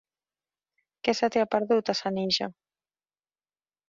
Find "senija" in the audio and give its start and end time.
1.99-2.49